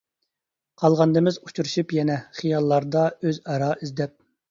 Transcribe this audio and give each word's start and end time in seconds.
قالغاندىمىز 0.83 1.37
ئۇچرىشىپ 1.45 1.95
يەنە، 1.99 2.17
خىياللاردا 2.41 3.07
ئۆز 3.21 3.45
ئارا 3.47 3.73
ئىزدەپ. 3.81 4.23